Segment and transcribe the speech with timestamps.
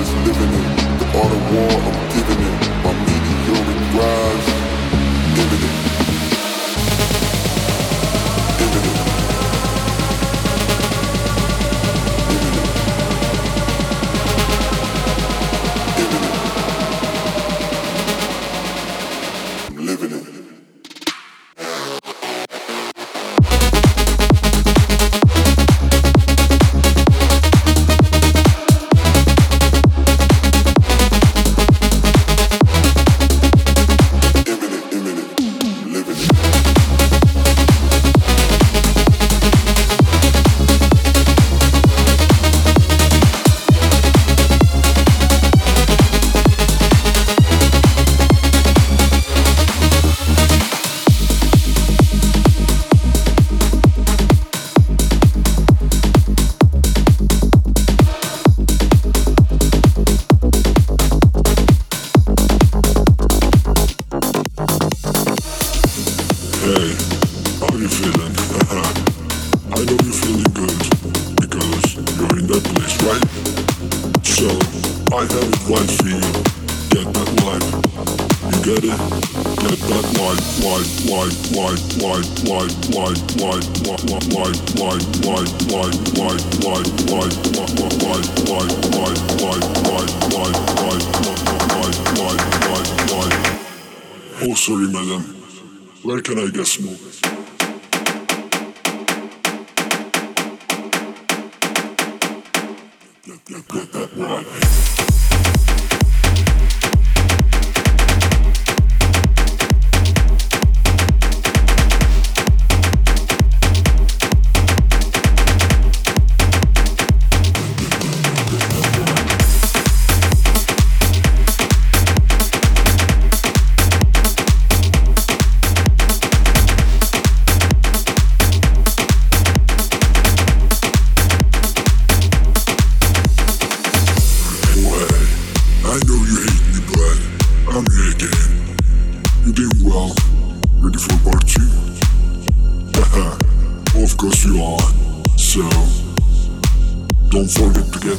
[0.00, 0.68] is living in.
[1.00, 4.48] The art of war I'm giving it my meteoric rise.
[5.40, 5.85] Imminent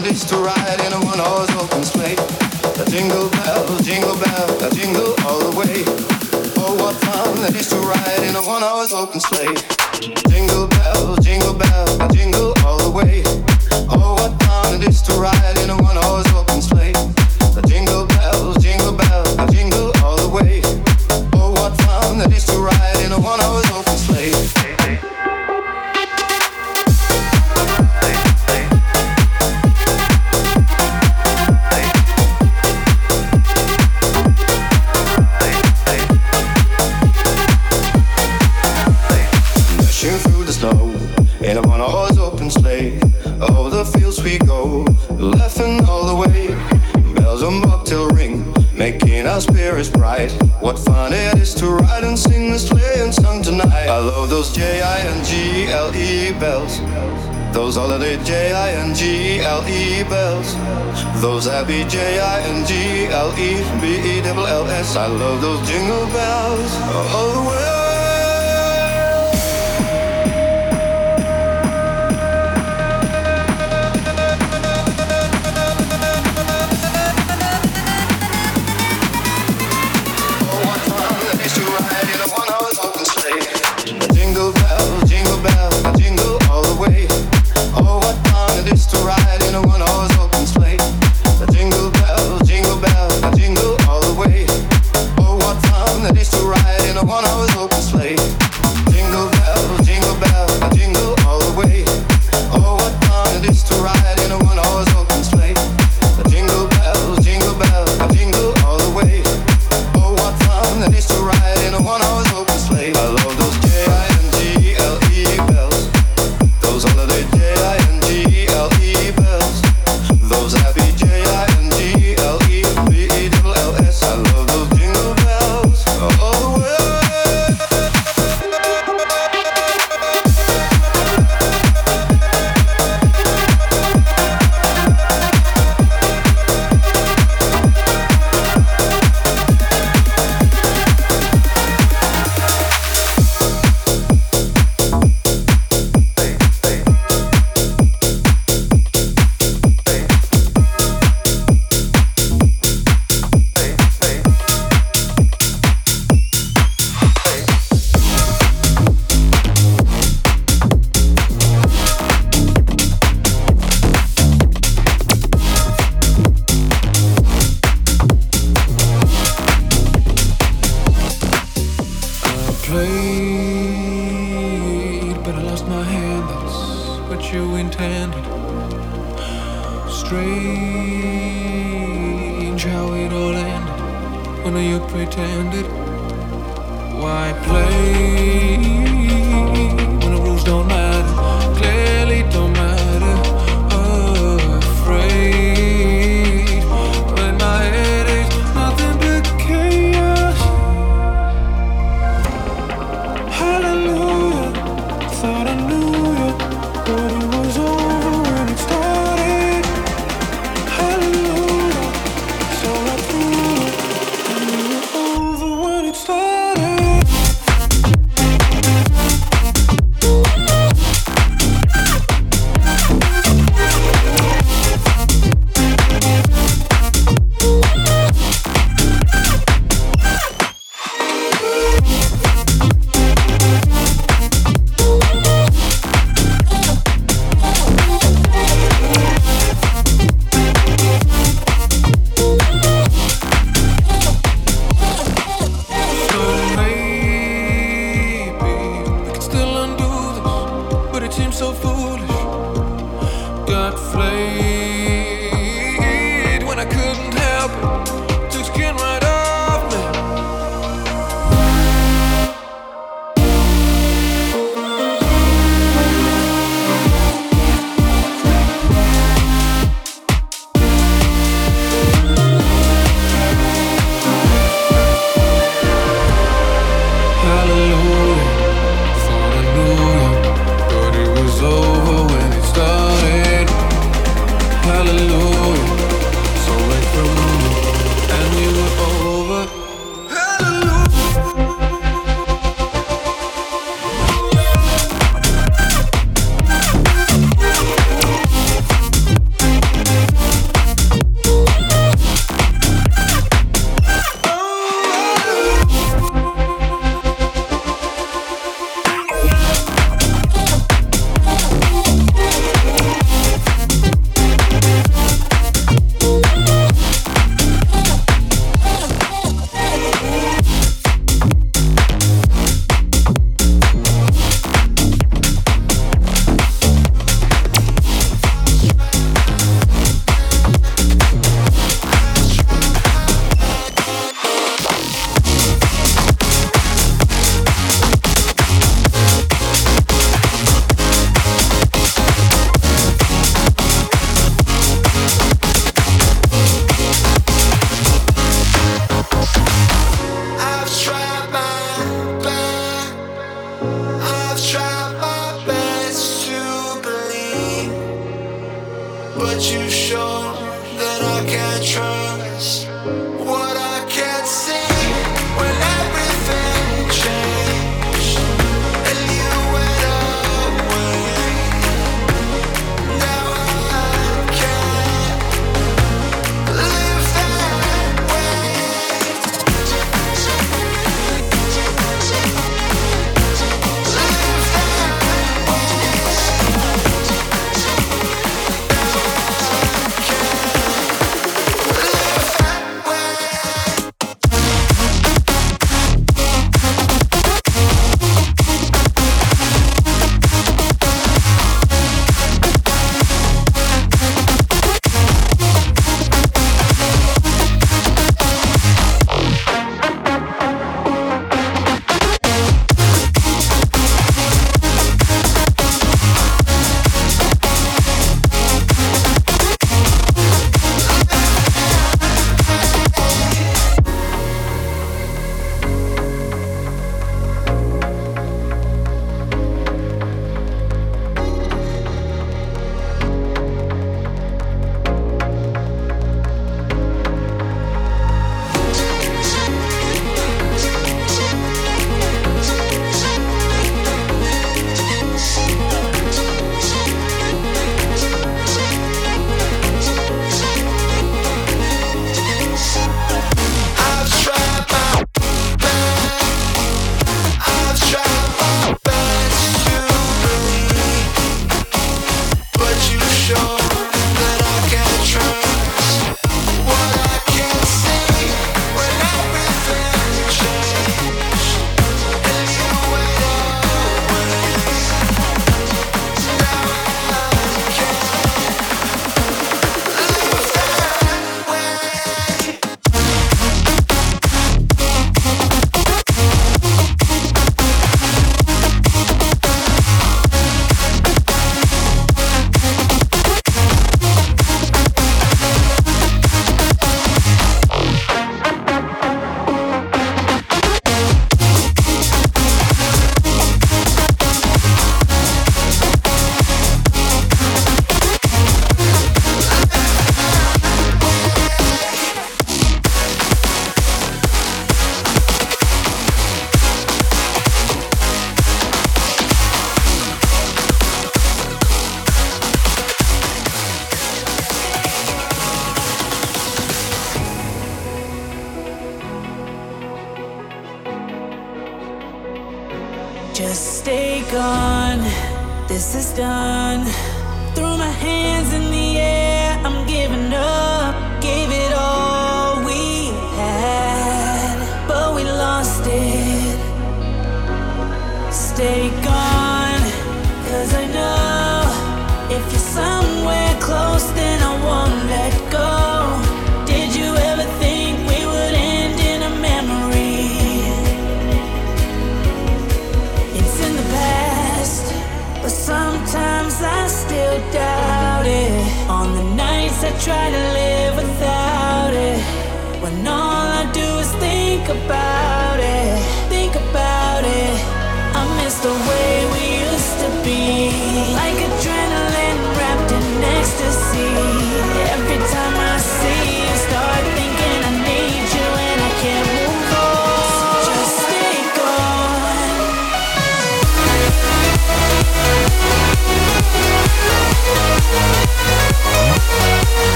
[0.00, 2.14] melodies to ride in a one-horse open sleigh.
[2.14, 5.84] A jingle bell, jingle bell, a jingle all the way.
[6.56, 9.79] Oh, what fun it is to ride in a one-horse open sleigh.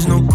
[0.00, 0.29] there's no